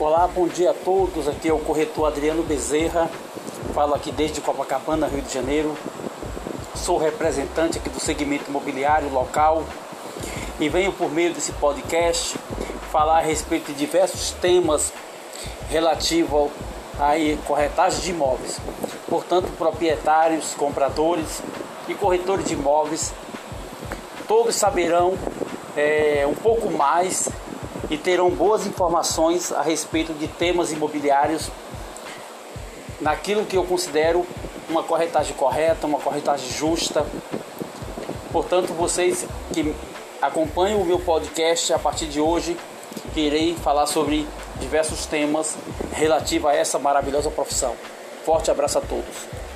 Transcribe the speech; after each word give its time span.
Olá, 0.00 0.26
bom 0.26 0.48
dia 0.48 0.70
a 0.70 0.72
todos. 0.72 1.28
Aqui 1.28 1.46
é 1.46 1.52
o 1.52 1.58
corretor 1.58 2.06
Adriano 2.06 2.42
Bezerra. 2.42 3.06
Falo 3.74 3.92
aqui 3.92 4.10
desde 4.10 4.40
Copacabana, 4.40 5.06
Rio 5.06 5.20
de 5.20 5.30
Janeiro. 5.30 5.76
Sou 6.74 6.96
representante 6.96 7.76
aqui 7.76 7.90
do 7.90 8.00
segmento 8.00 8.48
imobiliário 8.48 9.12
local 9.12 9.62
e 10.58 10.70
venho 10.70 10.90
por 10.90 11.12
meio 11.12 11.34
desse 11.34 11.52
podcast 11.52 12.34
falar 12.90 13.18
a 13.18 13.20
respeito 13.20 13.74
de 13.74 13.78
diversos 13.78 14.30
temas 14.30 14.90
relativos 15.68 16.50
à 16.98 17.12
corretagem 17.46 18.00
de 18.00 18.10
imóveis. 18.12 18.58
Portanto, 19.06 19.52
proprietários, 19.58 20.54
compradores 20.54 21.42
e 21.86 21.92
corretores 21.92 22.46
de 22.46 22.54
imóveis, 22.54 23.12
todos 24.26 24.54
saberão 24.54 25.12
é, 25.76 26.26
um 26.26 26.34
pouco 26.34 26.70
mais 26.70 27.28
e 27.88 27.96
terão 27.96 28.30
boas 28.30 28.66
informações 28.66 29.52
a 29.52 29.62
respeito 29.62 30.12
de 30.12 30.28
temas 30.28 30.72
imobiliários 30.72 31.48
naquilo 33.00 33.46
que 33.46 33.56
eu 33.56 33.64
considero 33.64 34.26
uma 34.68 34.82
corretagem 34.82 35.34
correta, 35.34 35.86
uma 35.86 35.98
corretagem 35.98 36.48
justa. 36.50 37.06
Portanto, 38.32 38.72
vocês 38.74 39.26
que 39.52 39.74
acompanham 40.20 40.80
o 40.80 40.84
meu 40.84 40.98
podcast 40.98 41.72
a 41.72 41.78
partir 41.78 42.06
de 42.06 42.20
hoje, 42.20 42.56
que 43.14 43.20
irei 43.20 43.54
falar 43.54 43.86
sobre 43.86 44.26
diversos 44.60 45.06
temas 45.06 45.56
relativos 45.92 46.50
a 46.50 46.54
essa 46.54 46.78
maravilhosa 46.78 47.30
profissão. 47.30 47.74
Forte 48.24 48.50
abraço 48.50 48.78
a 48.78 48.80
todos. 48.80 49.49